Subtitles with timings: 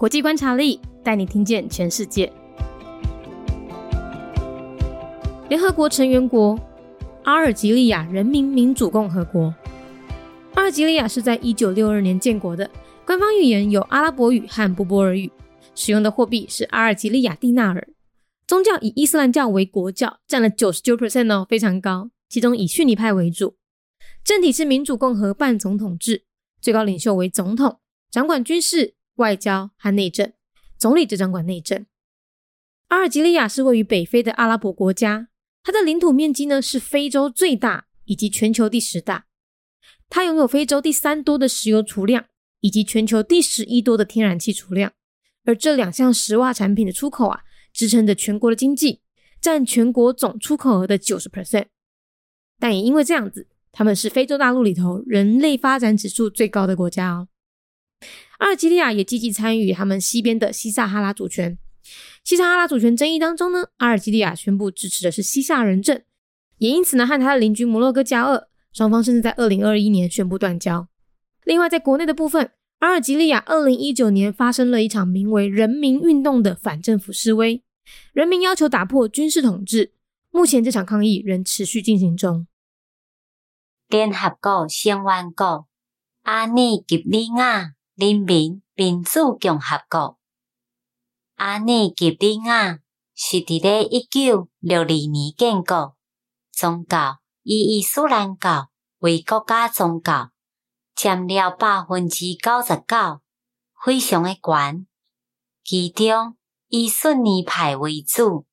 [0.00, 2.32] 国际观察力带你听见全世界。
[5.50, 6.58] 联合国成员国
[7.24, 9.54] 阿尔及利亚人民民主共和国。
[10.54, 12.70] 阿尔及利亚是在一九六二年建国的，
[13.04, 15.30] 官方语言有阿拉伯语和波波尔语，
[15.74, 17.86] 使用的货币是阿尔及利亚蒂纳尔。
[18.46, 22.08] 宗教以伊斯兰教为国教，占了九十九 percent 哦，非常高。
[22.26, 23.56] 其中以逊尼派为主，
[24.24, 26.24] 政体是民主共和半总统制，
[26.58, 27.80] 最高领袖为总统，
[28.10, 30.32] 掌管军事、外交和内政，
[30.76, 31.86] 总理则掌管内政。
[32.88, 35.28] 阿尔及利亚是位于北非的阿拉伯国家，
[35.62, 39.26] 它的领土面积呢是非洲最大以及全球第十大，
[40.08, 42.24] 它拥有非洲第三多的石油储量
[42.60, 44.92] 以及全球第十一多的天然气储量，
[45.44, 47.42] 而这两项石化产品的出口啊。
[47.72, 49.00] 支撑着全国的经济，
[49.40, 51.66] 占全国总出口额的九十 percent。
[52.58, 57.28] 但也因为这样子，他们是非洲大陆里头人类发展指数最高的国家哦。
[58.40, 61.56] 阿尔及利亚也积极参与他们西边的西撒哈拉主权。
[62.24, 66.02] 西撒哈拉主权争议当中呢，阿尔及利亚宣布支持的是西萨人政，
[66.58, 70.88] 也因此呢，和他的邻居摩洛哥交恶，双方甚至在二零二一年宣布断交。
[71.44, 72.50] 另外，在国内的部分。
[72.80, 77.62] 阿尔及利亚二零一九年发生了一场名为“人民运动”的反政府示威，
[78.14, 79.92] 人民要求打破军事统治。
[80.30, 82.46] 目前这场抗议仍持续进行中。
[83.86, 85.66] 联合国成员国
[86.22, 90.18] 阿尼吉利亚人民民主共和国，
[91.34, 92.78] 阿尼吉利亚
[93.14, 95.98] 是伫咧一九六二年建国，
[96.50, 100.30] 宗教以伊斯兰教为国家宗教。
[100.94, 103.20] 占了百分之九十九，
[103.84, 104.86] 非常诶悬。
[105.62, 108.46] 其中以逊尼派为主。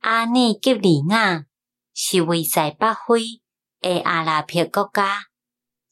[0.00, 1.46] 阿尼吉利亚
[1.92, 3.40] 是位在北非
[3.80, 5.26] 诶阿拉伯国家，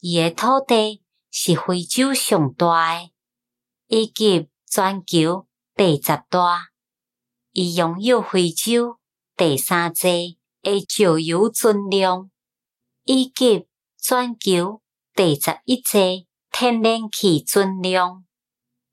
[0.00, 1.01] 伊诶土地
[1.32, 3.12] 是非洲上大诶，
[3.88, 6.68] 以及全球第十大。
[7.52, 8.98] 伊拥有非洲
[9.36, 12.30] 第三济诶石油存量，
[13.04, 13.66] 以及
[13.98, 14.80] 全球。
[15.14, 18.24] 第十一节天然气存量，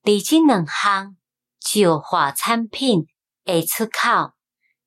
[0.03, 1.15] 而即两项
[1.61, 3.05] 石化产品
[3.45, 4.33] 诶出口，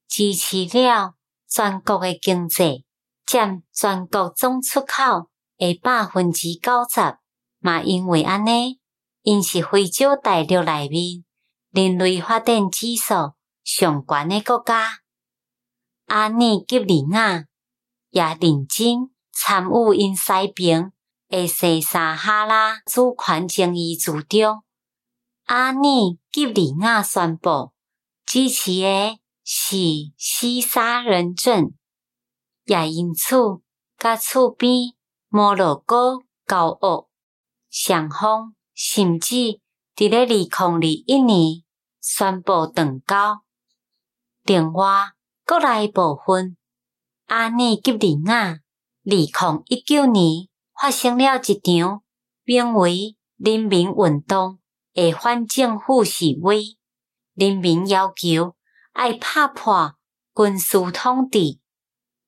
[0.07, 1.15] 支持了
[1.49, 2.85] 全国诶经济，
[3.25, 7.22] 占全国总出口诶百分之九十。
[7.63, 8.79] 嘛，因为安尼，
[9.23, 11.25] 因是非洲大陆内面
[11.71, 13.33] 人类发展指数
[13.65, 14.99] 上悬的国家。
[16.07, 17.47] 阿尼吉利亚
[18.11, 20.93] 也认真参与因西边。
[21.31, 24.63] 诶，西撒哈拉主权争议主张，
[25.47, 27.73] 阿尼吉利亚宣布
[28.27, 29.77] 支持诶是
[30.19, 31.73] 西沙人政，
[32.67, 33.35] 也因此
[33.99, 34.93] 甲厝边
[35.31, 37.09] 摩洛哥交恶，
[37.73, 39.35] 双方甚至
[39.97, 41.65] 伫咧二零二一年
[42.01, 43.43] 宣布断交。
[44.45, 45.11] 另外，
[45.45, 46.57] 国内部分
[47.27, 48.61] 阿尼吉利亚二
[49.03, 49.23] 零
[49.67, 50.49] 一九年。
[50.81, 52.03] 发生了一场
[52.43, 54.59] 名为“人民运动”
[54.95, 56.77] 的反政府示威，
[57.35, 58.57] 人民要求
[58.97, 59.95] 要拍破
[60.35, 61.61] 军事统治。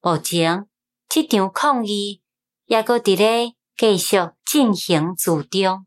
[0.00, 0.68] 目前，
[1.08, 2.22] 这场抗议
[2.66, 5.85] 也搁伫咧 继续进行之中。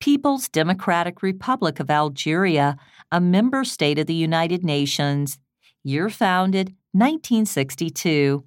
[0.00, 2.76] People's Democratic Republic of Algeria,
[3.10, 5.38] a member state of the United Nations,
[5.82, 8.44] year founded 1962.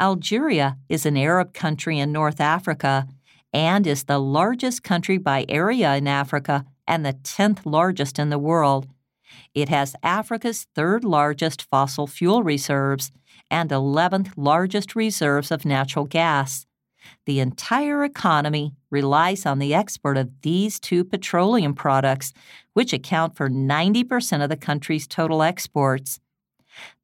[0.00, 3.08] Algeria is an Arab country in North Africa
[3.52, 8.38] and is the largest country by area in Africa and the 10th largest in the
[8.38, 8.86] world.
[9.54, 13.10] It has Africa's third largest fossil fuel reserves
[13.50, 16.66] and 11th largest reserves of natural gas.
[17.25, 22.33] The entire economy relies on the export of these two petroleum products,
[22.73, 26.19] which account for 90% of the country's total exports.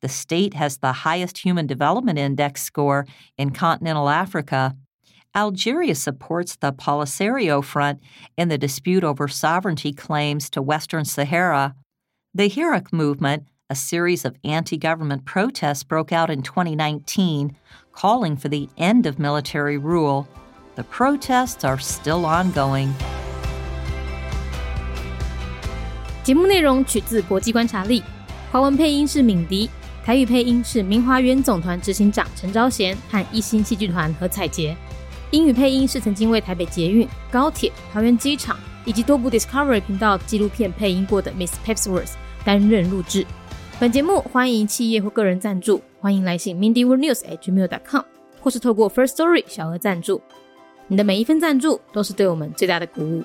[0.01, 3.05] The state has the highest Human Development Index score
[3.37, 4.75] in continental Africa.
[5.35, 7.99] Algeria supports the Polisario Front
[8.37, 11.75] in the dispute over sovereignty claims to Western Sahara.
[12.33, 17.55] The Hirak movement, a series of anti government protests, broke out in 2019,
[17.96, 20.26] calling for the end of military rule.
[20.74, 22.88] The protests are still ongoing.
[26.22, 28.02] 节目内容取自国际观察力。
[28.50, 29.68] 华文配音是敏迪，
[30.04, 34.76] 台语配音是明华园总团执行长陈昭贤和一星戏剧团何彩杰，
[35.30, 42.12] 英语配音是曾经为台北捷运、高铁、桃园机场以及多部 Discovery 频道纪录片配音过的 Miss Pepsworth
[42.44, 43.26] 担任录制。
[43.80, 48.03] 本节目欢迎企业或个人赞助， 欢迎来信 mindyworldnews@gmail.com，
[48.39, 50.21] 或是透过 First Story 小额赞助。
[50.87, 53.23] 你的每一份赞助都是对我们最大的鼓舞。